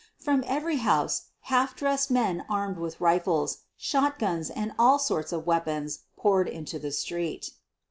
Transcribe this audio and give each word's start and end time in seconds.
From 0.17 0.43
every 0.47 0.77
house 0.77 1.25
half 1.41 1.75
dressed 1.75 2.09
men 2.09 2.43
armed 2.49 2.77
with 2.79 2.99
rifles, 2.99 3.59
shotguns, 3.77 4.49
and 4.49 4.71
all 4.79 4.97
sorts 4.97 5.31
of 5.31 5.45
weapons 5.45 5.99
poured 6.17 6.47
into 6.47 6.79
the 6.79 6.91
street. 6.91 7.51